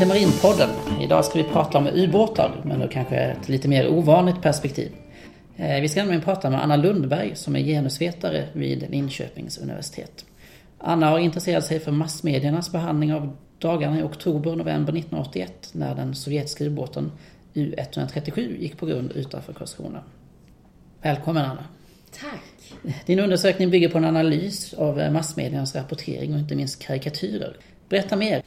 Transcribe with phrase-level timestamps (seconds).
[0.00, 0.70] till Marinpodden.
[1.00, 4.92] Idag ska vi prata om ubåtar, men då kanske ett lite mer ovanligt perspektiv.
[5.56, 10.24] Eh, vi ska nämligen prata med Anna Lundberg som är genusvetare vid Linköpings universitet.
[10.78, 15.94] Anna har intresserat sig för massmediernas behandling av dagarna i oktober och november 1981 när
[15.94, 17.12] den sovjetiska ubåten
[17.54, 20.02] U137 gick på grund utanför Karlskrona.
[21.02, 21.64] Välkommen Anna!
[22.20, 22.96] Tack!
[23.06, 27.56] Din undersökning bygger på en analys av massmediernas rapportering och inte minst karikatyrer.
[27.88, 28.42] Berätta mer!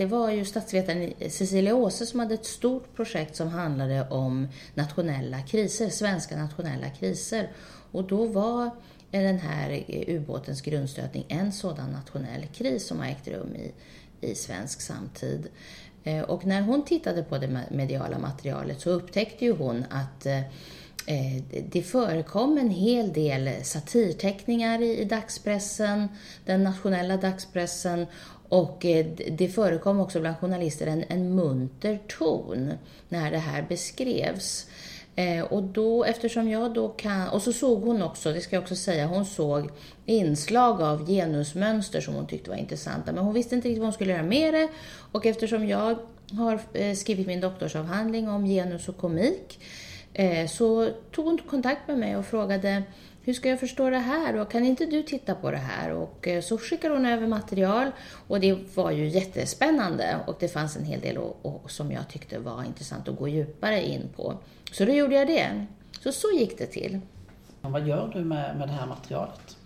[0.00, 5.42] Det var ju statsvetaren Cecilia Åse som hade ett stort projekt som handlade om nationella
[5.42, 7.50] kriser, svenska nationella kriser.
[7.92, 8.70] Och då var
[9.10, 13.72] den här ubåtens grundstötning en sådan nationell kris som har ägt rum i,
[14.26, 15.48] i svensk samtid.
[16.04, 20.40] Eh, och när hon tittade på det mediala materialet så upptäckte ju hon att eh,
[21.10, 26.08] Eh, det förekom en hel del satirteckningar i dagspressen,
[26.44, 28.06] den nationella dagspressen
[28.48, 32.72] och eh, det förekom också bland journalister en, en munter ton
[33.08, 34.66] när det här beskrevs.
[35.16, 38.62] Eh, och då, eftersom jag då kan, och så såg hon också, det ska jag
[38.62, 39.70] också säga, hon såg
[40.06, 43.92] inslag av genusmönster som hon tyckte var intressanta, men hon visste inte riktigt vad hon
[43.92, 44.68] skulle göra med det.
[45.12, 45.98] Och eftersom jag
[46.32, 49.58] har skrivit min doktorsavhandling om genus och komik,
[50.12, 52.82] Eh, så tog hon kontakt med mig och frågade
[53.22, 55.92] hur ska jag förstå det här och kan inte du titta på det här?
[55.92, 57.90] Och eh, så skickade hon över material
[58.28, 62.08] och det var ju jättespännande och det fanns en hel del och, och, som jag
[62.08, 64.38] tyckte var intressant att gå djupare in på.
[64.72, 65.66] Så då gjorde jag det.
[66.00, 67.00] Så så gick det till.
[67.60, 69.56] Vad gör du med, med det här materialet?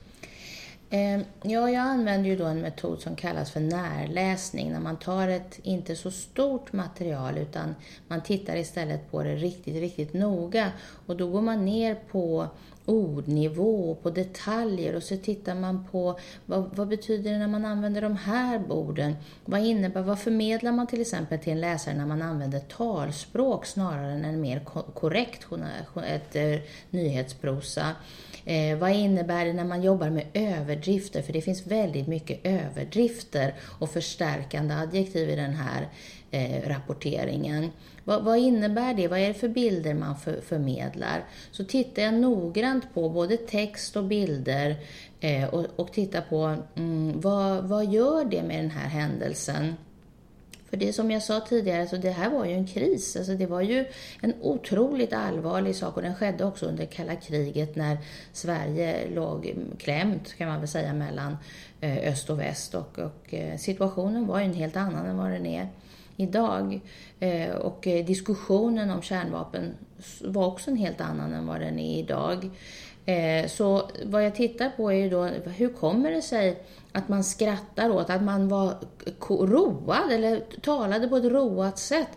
[0.97, 5.29] Ehm, ja, jag använder ju då en metod som kallas för närläsning, när man tar
[5.29, 7.75] ett inte så stort material utan
[8.09, 10.73] man tittar istället på det riktigt, riktigt noga
[11.07, 12.49] och då går man ner på
[12.87, 18.03] ordnivå, på detaljer och så tittar man på vad, vad, betyder det när man använder
[18.03, 19.17] de här orden?
[19.45, 24.13] Vad innebär, vad förmedlar man till exempel till en läsare när man använder talspråk snarare
[24.13, 24.65] än en mer
[24.95, 25.47] korrekt
[26.07, 26.61] ett, eh,
[26.91, 27.87] nyhetsprosa?
[28.45, 31.23] Eh, vad innebär det när man jobbar med överdrifter?
[31.23, 35.89] För det finns väldigt mycket överdrifter och förstärkande adjektiv i den här
[36.35, 37.71] eh, rapporteringen.
[38.05, 39.09] Vad, vad, innebär det?
[39.09, 41.25] Vad är det för bilder man för, förmedlar?
[41.51, 44.77] Så tittar jag noggrant på både text och bilder
[45.21, 49.75] eh, och, och tittar på mm, vad, vad gör det med den här händelsen?
[50.71, 53.17] För det som jag sa tidigare, så det här var ju en kris.
[53.17, 53.85] Alltså det var ju
[54.21, 57.99] en otroligt allvarlig sak och den skedde också under kalla kriget när
[58.33, 61.37] Sverige låg klämt, kan man väl säga, mellan
[61.81, 62.75] eh, öst och väst.
[62.75, 65.69] Och, och eh, situationen var ju en helt annan än vad den är
[66.17, 66.81] idag.
[67.21, 69.75] Eh, och eh, diskussionen om kärnvapen
[70.21, 72.51] var också en helt annan än vad den är idag.
[73.07, 75.25] Eh, så vad jag tittar på är ju då,
[75.57, 78.75] hur kommer det sig att man skrattar åt att man var
[79.29, 82.09] road eller talade på ett roat sätt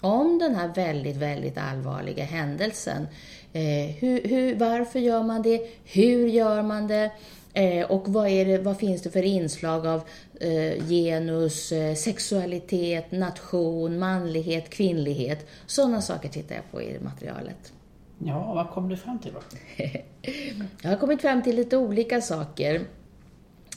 [0.00, 3.06] om den här väldigt, väldigt allvarliga händelsen.
[3.52, 5.60] Eh, hur, hur, varför gör man det?
[5.84, 7.10] Hur gör man det?
[7.54, 10.02] Eh, och vad, är det, vad finns det för inslag av
[10.40, 15.46] eh, genus, eh, sexualitet, nation, manlighet, kvinnlighet?
[15.66, 17.72] Sådana saker tittar jag på i materialet.
[18.18, 19.40] Ja, vad kom du fram till då?
[20.82, 22.80] jag har kommit fram till lite olika saker.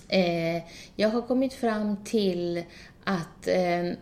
[0.07, 0.63] Eh,
[0.96, 2.63] jag har kommit fram till
[3.03, 3.97] att, eh,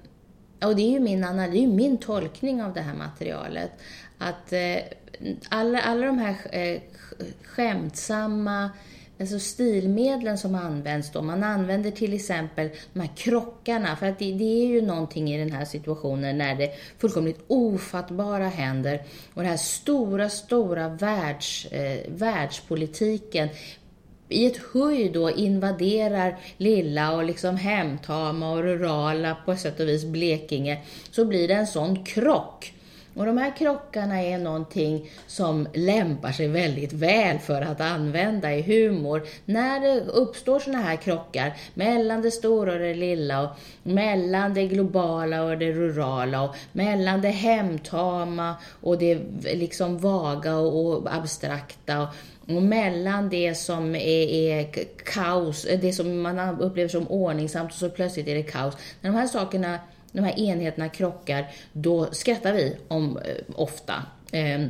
[0.67, 3.71] och det är ju min analys, min tolkning av det här materialet,
[4.17, 4.77] att eh,
[5.49, 6.35] alla, alla de här
[7.43, 8.69] skämtsamma
[9.19, 11.21] alltså stilmedlen som används då.
[11.21, 15.37] Man använder till exempel de här krockarna, för att det, det, är ju någonting i
[15.37, 19.01] den här situationen när det fullkomligt ofattbara händer
[19.33, 23.49] och den här stora, stora världs, eh, världspolitiken
[24.29, 30.05] i ett höj då invaderar lilla och liksom hemtama och rurala på sätt och vis
[30.05, 30.81] Blekinge,
[31.11, 32.73] så blir det en sån krock
[33.15, 38.61] och de här krockarna är någonting som lämpar sig väldigt väl för att använda i
[38.61, 39.23] humor.
[39.45, 43.49] När det uppstår sådana här krockar mellan det stora och det lilla, och
[43.83, 49.19] mellan det globala och det rurala, och mellan det hemtama och det
[49.53, 52.07] liksom vaga och abstrakta, och
[52.47, 54.67] och mellan det som är, är,
[55.05, 58.77] kaos, det som man upplever som ordningsamt och så plötsligt är det kaos.
[59.01, 59.79] När de här sakerna
[60.13, 63.93] de här enheterna krockar, då skrattar vi om, eh, ofta.
[64.31, 64.67] Eh,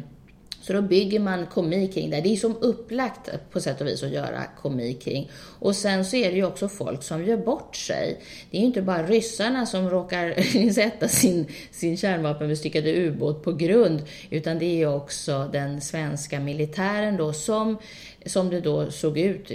[0.64, 2.22] så då bygger man komik kring det.
[2.22, 5.32] Det är som upplagt på sätt och vis att göra komik kring.
[5.60, 8.22] Och sen så är det ju också folk som gör bort sig.
[8.52, 10.42] Det är ju inte bara ryssarna som råkar
[10.74, 17.18] sätta sin, sin kärnvapenbestyckade ubåt på grund, utan det är ju också den svenska militären
[17.18, 17.78] då som,
[18.26, 19.52] som det då såg ut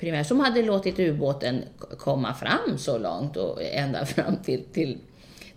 [0.00, 1.62] primärt, som hade låtit ubåten
[1.98, 4.98] komma fram så långt och ända fram till, till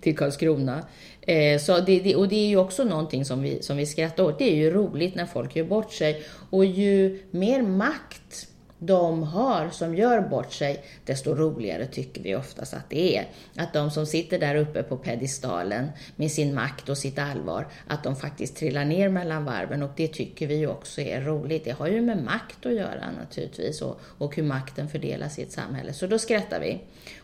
[0.02, 0.86] till Karlskrona.
[1.22, 4.24] Eh, så det, det, och det är ju också någonting som vi, som vi skrattar
[4.24, 4.40] åt.
[4.40, 6.24] Det är ju roligt när folk gör bort sig.
[6.50, 8.48] Och ju mer makt
[8.84, 13.28] de har som gör bort sig, desto roligare tycker vi oftast att det är.
[13.56, 18.04] Att de som sitter där uppe på pedestalen med sin makt och sitt allvar, att
[18.04, 21.66] de faktiskt trillar ner mellan varven och det tycker vi också är roligt.
[21.66, 25.52] Det har ju med makt att göra naturligtvis och, och hur makten fördelas i ett
[25.52, 25.94] samhälle.
[25.94, 26.82] Så då skrattar vi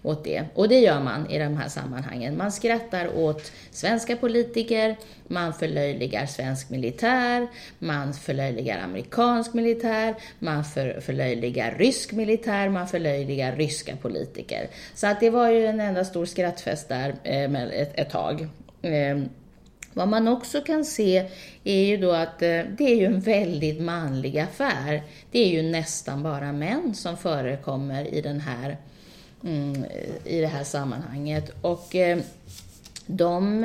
[0.07, 0.43] åt det.
[0.53, 2.37] Och det gör man i de här sammanhangen.
[2.37, 4.95] Man skrattar åt svenska politiker,
[5.27, 7.47] man förlöjligar svensk militär,
[7.79, 14.67] man förlöjligar amerikansk militär, man för, förlöjligar rysk militär, man förlöjligar ryska politiker.
[14.95, 18.47] Så att det var ju en enda stor skrattfest där eh, ett, ett tag.
[18.81, 19.17] Eh,
[19.93, 21.29] vad man också kan se
[21.63, 25.03] är ju då att eh, det är ju en väldigt manlig affär.
[25.31, 28.77] Det är ju nästan bara män som förekommer i den här
[29.43, 29.85] mm,
[30.25, 31.51] i det här sammanhanget.
[31.61, 32.19] Och eh,
[33.05, 33.61] de,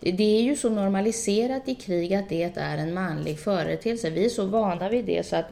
[0.00, 4.10] det är ju så normaliserat i krig att det är en manlig företeelse.
[4.10, 5.48] Vi är så vana vid det så att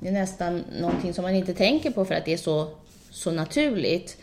[0.00, 2.68] det är nästan någonting som man inte tänker på för att det är så,
[3.10, 4.16] så naturligt.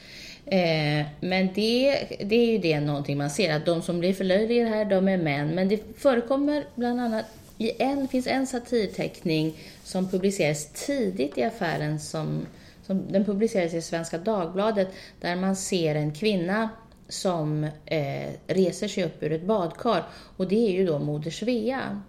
[0.46, 4.70] Eh, men det, det är ju det någonting man ser, att de som blir förlöjligade
[4.70, 5.48] här, de är män.
[5.56, 7.26] Men det förekommer bland annat,
[7.58, 12.46] i en, finns en satirteckning som publiceras tidigt i affären som,
[12.86, 14.88] som den publiceras i Svenska Dagbladet,
[15.22, 16.70] där man ser en kvinna
[17.08, 20.04] som eh, reser sig upp ur ett badkar
[20.38, 22.02] och det är ju då Moder Svea.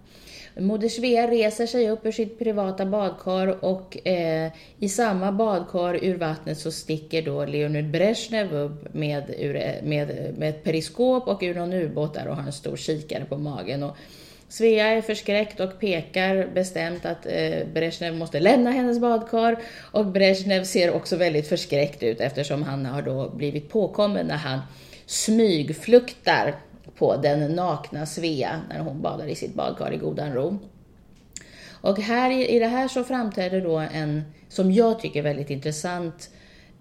[0.59, 6.17] Moder Svea reser sig upp ur sitt privata badkar och eh, i samma badkar ur
[6.17, 11.39] vattnet så sticker då Leonid Brezhnev upp med, ur, eh, med, med ett periskop och
[11.43, 13.83] ur någon ubåt där och har en stor kikare på magen.
[13.83, 13.97] Och
[14.49, 19.59] Svea är förskräckt och pekar bestämt att eh, Brezhnev måste lämna hennes badkar
[19.91, 24.59] och Brezhnev ser också väldigt förskräckt ut eftersom han har då blivit påkommen när han
[25.05, 26.55] smygfluktar
[26.97, 30.59] på den nakna Svea när hon badar i sitt badkar i godan ro.
[31.81, 36.29] Och här, i det här så framträder då en, som jag tycker väldigt intressant,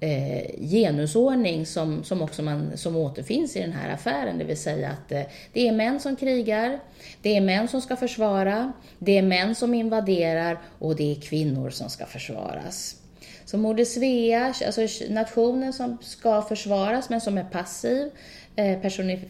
[0.00, 4.38] eh, genusordning som, som också man, som återfinns i den här affären.
[4.38, 5.22] Det vill säga att eh,
[5.52, 6.80] det är män som krigar,
[7.22, 11.70] det är män som ska försvara, det är män som invaderar och det är kvinnor
[11.70, 12.96] som ska försvaras.
[13.44, 18.10] Så Moder Svea, alltså nationen som ska försvaras men som är passiv,
[18.56, 18.80] eh,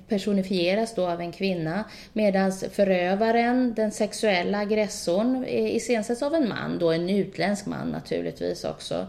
[0.08, 6.78] personifieras då av en kvinna medan förövaren, den sexuella aggressorn, eh, iscensätts av en man,
[6.78, 9.06] då en utländsk man naturligtvis också.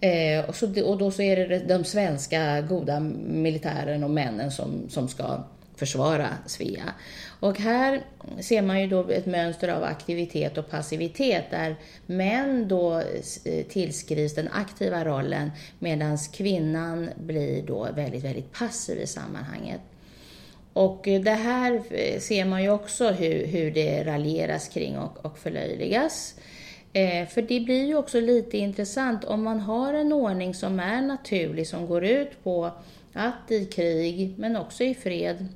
[0.00, 4.88] Eh, och, så, och då så är det de svenska goda militären och männen som,
[4.88, 5.44] som ska
[5.76, 6.92] försvara Svea.
[7.40, 8.00] Och här
[8.40, 12.98] ser man ju då ett mönster av aktivitet och passivitet där män då
[13.44, 19.80] eh, tillskrivs den aktiva rollen medan kvinnan blir då väldigt, väldigt passiv i sammanhanget.
[20.72, 25.38] Och det här eh, ser man ju också hur, hur det raljeras kring och, och
[25.38, 26.34] förlöjligas.
[26.98, 31.02] Eh, för det blir ju också lite intressant om man har en ordning som är
[31.02, 32.70] naturlig, som går ut på
[33.12, 35.48] att i krig, men också i fred,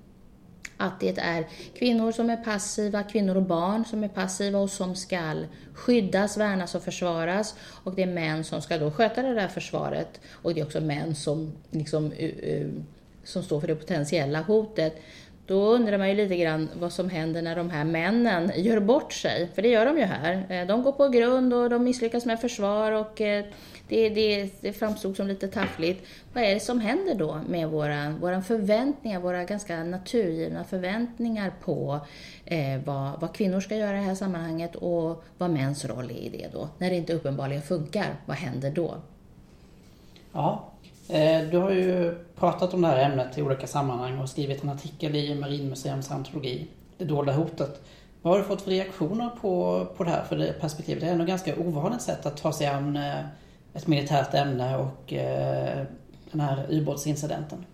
[0.77, 1.47] att det är
[1.79, 5.35] kvinnor som är passiva, kvinnor och barn som är passiva och som ska
[5.75, 7.55] skyddas, värnas och försvaras.
[7.85, 10.21] Och det är män som ska då sköta det där försvaret.
[10.33, 12.69] Och det är också män som, liksom, eh, eh,
[13.25, 14.95] som står för det potentiella hotet.
[15.52, 19.12] Då undrar man ju lite grann vad som händer när de här männen gör bort
[19.12, 19.49] sig.
[19.54, 20.47] För det gör de ju här.
[20.49, 23.44] Eh, de går på grund och de misslyckas med försvar och eh,
[23.88, 26.06] det, det, det framstod som lite taffligt.
[26.32, 32.00] Vad är det som händer då med våra, våra förväntningar, våra ganska naturgivna förväntningar på
[32.44, 36.14] eh, vad, vad kvinnor ska göra i det här sammanhanget och vad mäns roll är
[36.14, 36.68] i det då?
[36.78, 38.94] När det inte uppenbarligen funkar, vad händer då?
[40.32, 40.73] Ja,
[41.12, 44.69] Eh, du har ju pratat om det här ämnet i olika sammanhang och skrivit en
[44.69, 46.66] artikel i Marinmuseums antologi,
[46.99, 47.81] Det dolda hotet.
[48.23, 51.00] Vad har du fått för reaktioner på, på det här för det perspektivet?
[51.00, 53.21] Det är ändå ganska ovanligt sätt att ta sig an eh,
[53.75, 55.85] ett militärt ämne och eh,
[56.31, 57.64] den här ubåtsincidenten.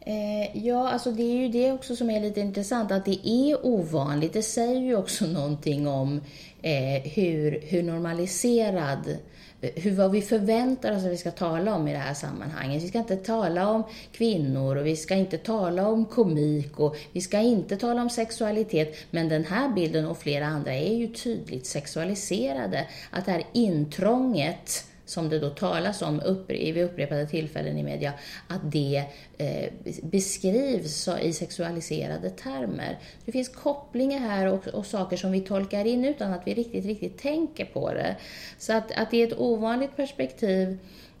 [0.00, 3.66] Eh, ja, alltså det är ju det också som är lite intressant, att det är
[3.66, 4.32] ovanligt.
[4.32, 6.20] Det säger ju också någonting om
[6.62, 9.16] eh, hur, hur normaliserad
[9.60, 12.82] hur, vad vi förväntar oss att vi ska tala om i det här sammanhanget.
[12.82, 17.20] Vi ska inte tala om kvinnor och vi ska inte tala om komik och vi
[17.20, 18.96] ska inte tala om sexualitet.
[19.10, 22.86] Men den här bilden och flera andra är ju tydligt sexualiserade.
[23.10, 28.12] Att det här intrånget som det då talas om upp, vid upprepade tillfällen i media,
[28.48, 29.04] att det
[29.38, 32.98] eh, beskrivs i sexualiserade termer.
[33.24, 36.84] Det finns kopplingar här och, och, saker som vi tolkar in utan att vi riktigt,
[36.84, 38.16] riktigt tänker på det.
[38.58, 40.78] Så att, att det är ett ovanligt perspektiv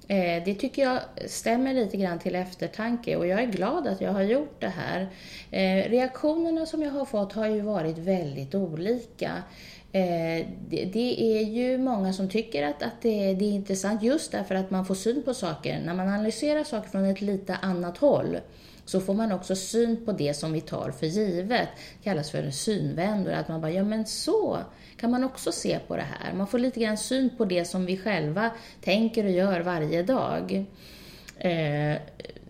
[0.08, 4.12] eh, det tycker jag stämmer lite grann till eftertanke och jag är glad att jag
[4.12, 5.08] har gjort det här.
[5.50, 9.42] Eh, reaktionerna som jag har fått har ju varit väldigt olika.
[9.92, 14.32] Eh, det är ju många som tycker att, att det, är, det är intressant just
[14.32, 15.80] därför att man får syn på saker.
[15.84, 18.38] När man analyserar saker från ett lite annat håll
[18.84, 21.68] så får man också syn på det som vi tar för givet.
[21.98, 23.32] Det kallas för synvändor.
[23.32, 24.58] Att man bara, ja men så
[24.96, 26.34] kan man också se på det här.
[26.34, 30.64] Man får lite grann syn på det som vi själva tänker och gör varje dag.
[31.38, 31.96] Eh,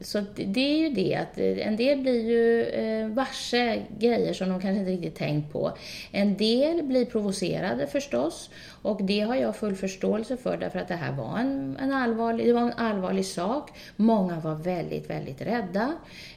[0.01, 4.49] så det är ju det att eh, en del blir ju eh, varse grejer som
[4.49, 5.73] de kanske inte riktigt tänkt på.
[6.13, 8.51] En del blir provocerade förstås
[8.83, 12.47] och det har jag full förståelse för därför att det här var en, en, allvarlig,
[12.47, 13.71] det var en allvarlig sak.
[13.97, 15.93] Många var väldigt, väldigt rädda.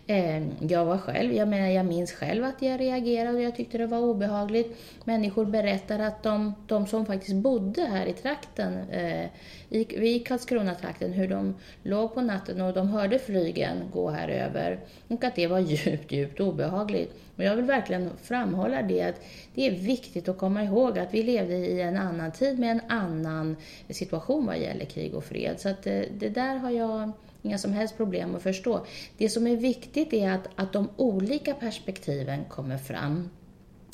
[0.08, 3.77] Ehm, jag var själv, jag menar jag minns själv att jag reagerade och jag tyckte
[3.77, 4.77] det var obehagligt.
[5.03, 9.25] Människor berättar att de, de som faktiskt bodde här i trakten, eh,
[9.70, 14.28] i, i Karlskrona-trakten, hur de låg på natten och de hörde flyg verkligen gå här
[14.28, 17.14] över och att det var djupt, djupt obehagligt.
[17.36, 19.22] Men jag vill verkligen framhålla det att
[19.56, 22.82] det är viktigt att komma ihåg att vi levde i en annan tid med en
[22.90, 23.56] annan
[23.90, 25.60] situation vad gäller krig och fred.
[25.60, 28.86] Så att det, det där har jag inga som helst problem att förstå.
[29.18, 33.30] Det som är viktigt är att, att de olika perspektiven kommer fram.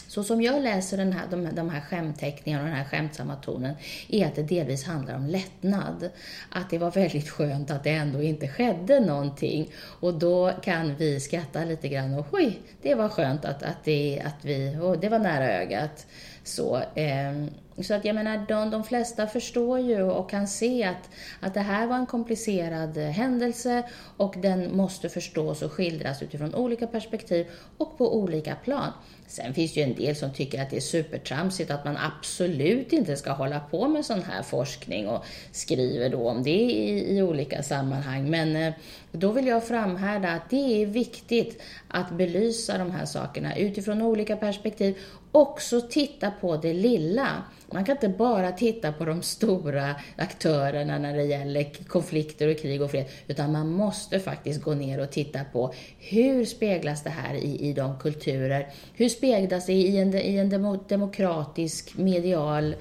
[0.09, 3.75] Så som jag läser den här, de, de här skämtteckningarna och den här skämtsamma tonen
[4.07, 6.09] är att det delvis handlar om lättnad.
[6.49, 9.71] Att det var väldigt skönt att det ändå inte skedde någonting.
[9.99, 14.21] Och då kan vi skratta lite grann och oj, det var skönt att, att, det,
[14.25, 16.07] att vi, oh, det var nära ögat.
[16.43, 17.45] Så, eh,
[17.81, 21.59] så att jag menar, de, de flesta förstår ju och kan se att, att det
[21.59, 23.83] här var en komplicerad händelse
[24.17, 27.47] och den måste förstås och skildras utifrån olika perspektiv
[27.77, 28.91] och på olika plan.
[29.29, 32.93] Sen finns det ju en del som tycker att det är supertramsigt att man absolut
[32.93, 37.21] inte ska hålla på med sån här forskning och skriver då om det i, i
[37.21, 38.29] olika sammanhang.
[38.29, 38.73] Men eh,
[39.11, 44.37] då vill jag framhärda att det är viktigt att belysa de här sakerna utifrån olika
[44.37, 44.97] perspektiv.
[45.31, 47.43] Också titta på det lilla.
[47.71, 52.81] Man kan inte bara titta på de stora aktörerna när det gäller konflikter och krig
[52.81, 57.33] och fred, utan man måste faktiskt gå ner och titta på hur speglas det här
[57.33, 58.67] i, i de kulturer?
[58.93, 62.75] Hur speglas det i en, i en demokratisk medial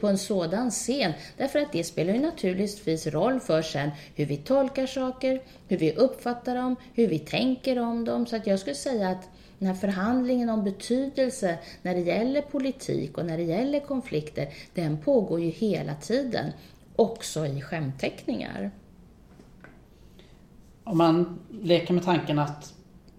[0.00, 1.12] på en sådan scen?
[1.36, 5.92] Därför att det spelar ju naturligtvis roll för sen hur vi tolkar saker, hur vi
[5.92, 8.26] uppfattar dem, hur vi tänker om dem.
[8.26, 13.18] Så att jag skulle säga att den här förhandlingen om betydelse när det gäller politik
[13.18, 16.52] och när det gäller konflikter, den pågår ju hela tiden,
[16.96, 18.70] också i skämtteckningar.
[20.84, 22.74] Om man leker med tanken att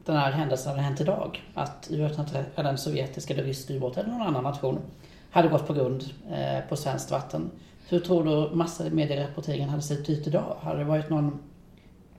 [0.06, 1.90] den här händelsen hade hänt idag, att
[2.56, 4.80] den sovjetiska eller ryska ubåten eller någon annan nation
[5.32, 7.52] hade gått på grund eh, på svenskt vatten.
[7.90, 10.58] Hur tror du massmedierapporteringen hade sett ut idag?
[10.62, 11.40] Hade det varit någon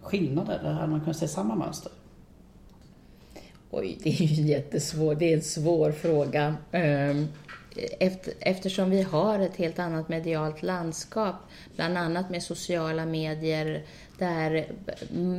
[0.02, 1.92] skillnad eller hade man kunnat se samma mönster?
[3.70, 5.18] Oj, det är ju jättesvårt.
[5.18, 6.56] Det är en svår fråga.
[6.72, 7.28] Ehm,
[8.00, 11.34] efter, eftersom vi har ett helt annat medialt landskap,
[11.76, 13.82] bland annat med sociala medier,
[14.18, 14.66] där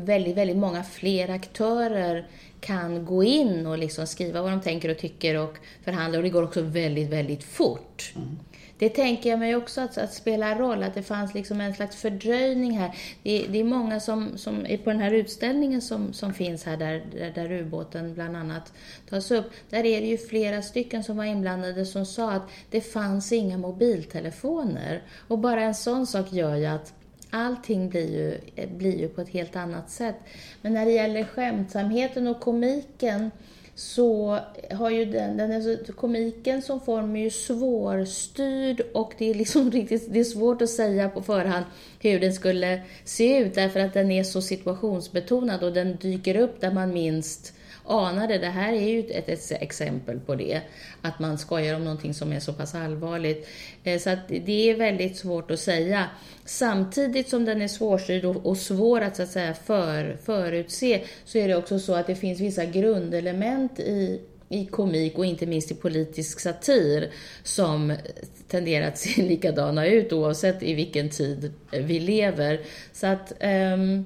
[0.05, 2.27] väldigt, väldigt många fler aktörer
[2.59, 6.17] kan gå in och liksom skriva vad de tänker och tycker och förhandla.
[6.17, 8.13] Och det går också väldigt, väldigt fort.
[8.15, 8.39] Mm.
[8.79, 11.95] Det tänker jag mig också att, att spela roll, att det fanns liksom en slags
[11.95, 12.95] fördröjning här.
[13.23, 16.77] Det, det är många som, som är på den här utställningen som, som finns här,
[16.77, 18.73] där, där, där ubåten bland annat
[19.09, 19.51] tas upp.
[19.69, 23.57] Där är det ju flera stycken som var inblandade som sa att det fanns inga
[23.57, 25.03] mobiltelefoner.
[25.27, 26.93] Och bara en sån sak gör ju att
[27.29, 30.15] allting blir ju, blir ju på ett helt annat sätt.
[30.61, 33.31] Men när det gäller skämtsamheten och komiken
[33.79, 34.39] så
[34.71, 39.71] har ju den, den är, komiken som form är ju svårstyrd och det är liksom
[39.71, 41.65] riktigt, det är svårt att säga på förhand
[41.99, 46.61] hur den skulle se ut därför att den är så situationsbetonad och den dyker upp
[46.61, 47.53] där man minst
[47.91, 48.47] anade, det.
[48.47, 50.61] Här är ju ett, ett, exempel på det,
[51.01, 53.47] att man skojar om någonting som är så pass allvarligt.
[53.83, 56.05] Eh, så att det är väldigt svårt att säga.
[56.45, 61.37] Samtidigt som den är svårstyrd och, och svår att, så att säga, för, förutse, så
[61.37, 65.71] är det också så att det finns vissa grundelement i i komik och inte minst
[65.71, 67.09] i politisk satir
[67.43, 67.95] som
[68.47, 72.59] tenderar att se likadana ut oavsett i vilken tid vi lever.
[72.93, 73.33] Så att
[73.73, 74.05] um,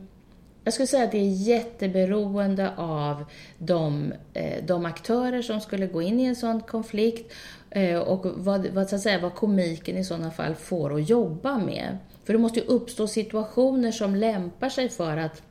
[0.63, 3.25] jag skulle säga att det är jätteberoende av
[3.57, 7.33] de, eh, de aktörer som skulle gå in i en sån konflikt
[7.69, 11.57] eh, och vad, vad, så att säga, vad komiken i sådana fall får att jobba
[11.57, 11.97] med.
[12.23, 15.41] För det måste ju uppstå situationer som lämpar sig för att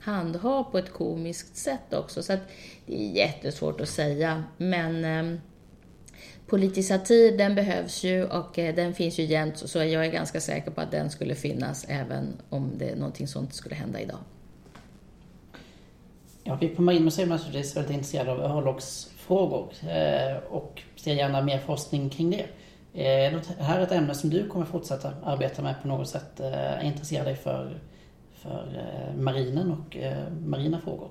[0.00, 2.22] handha på ett komiskt sätt också.
[2.22, 2.40] Så att
[2.86, 4.44] det är jättesvårt att säga.
[4.56, 5.40] Men eh,
[6.46, 10.40] politisk satir den behövs ju och eh, den finns ju jämt så jag är ganska
[10.40, 14.18] säker på att den skulle finnas även om det någonting sånt skulle hända idag.
[16.50, 21.58] Ja, vi på Marinmuseum är naturligtvis väldigt intresserade av örlogsfrågor eh, och ser gärna mer
[21.58, 22.46] forskning kring det.
[22.94, 26.40] Eh, är det här ett ämne som du kommer fortsätta arbeta med på något sätt?
[26.40, 27.80] Eh, intressera dig för,
[28.34, 28.84] för
[29.18, 29.96] marinen och
[30.46, 31.08] marina frågor?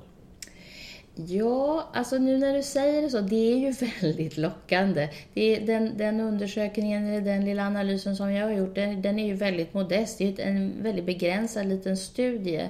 [1.28, 3.72] Ja, alltså nu när du säger det så, det är ju
[4.02, 5.10] väldigt lockande.
[5.34, 9.20] Det är den, den undersökningen, eller den lilla analysen som jag har gjort, den, den
[9.20, 10.18] är ju väldigt modest.
[10.18, 12.70] Det är ju en väldigt begränsad liten studie.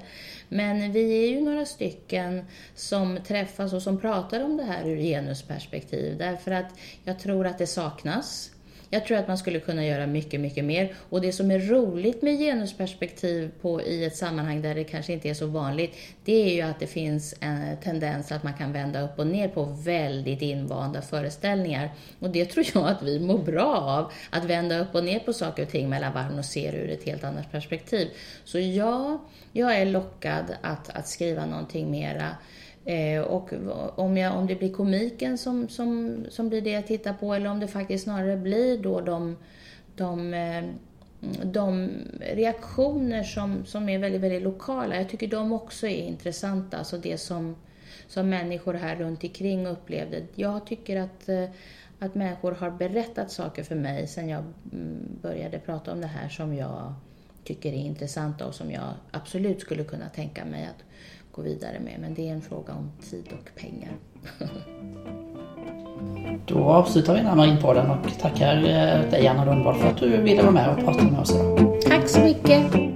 [0.49, 4.97] Men vi är ju några stycken som träffas och som pratar om det här ur
[4.97, 6.17] genusperspektiv.
[6.17, 8.51] Därför att jag tror att det saknas.
[8.89, 10.93] Jag tror att man skulle kunna göra mycket, mycket mer.
[11.09, 15.29] Och det som är roligt med genusperspektiv på, i ett sammanhang där det kanske inte
[15.29, 19.01] är så vanligt, det är ju att det finns en tendens att man kan vända
[19.01, 21.91] upp och ner på väldigt invanda föreställningar.
[22.19, 25.33] Och det tror jag att vi mår bra av, att vända upp och ner på
[25.33, 28.07] saker och ting mellan varven och se det ur ett helt annat perspektiv.
[28.43, 29.19] Så ja,
[29.51, 32.35] jag är lockad att, att skriva någonting mera
[32.89, 33.53] Eh, och
[33.95, 37.49] om, jag, om det blir komiken som, som, som blir det jag tittar på eller
[37.49, 39.35] om det faktiskt snarare blir då de,
[39.95, 40.63] de, eh,
[41.43, 44.95] de reaktioner som, som är väldigt, väldigt lokala.
[44.95, 47.55] Jag tycker de också är intressanta, alltså det som,
[48.07, 50.23] som människor här runt omkring upplevde.
[50.35, 51.49] Jag tycker att, eh,
[51.99, 54.43] att människor har berättat saker för mig sen jag
[54.73, 56.93] mm, började prata om det här som jag
[57.43, 60.83] tycker är intressanta och som jag absolut skulle kunna tänka mig att
[61.31, 61.99] gå vidare med.
[61.99, 63.91] Men det är en fråga om tid och pengar.
[66.45, 70.17] Då avslutar vi den här Marinpodden och tackar eh, dig Anna Lundblad för att du
[70.17, 71.81] ville vara med och prata med oss idag.
[71.81, 72.88] Tack så mycket!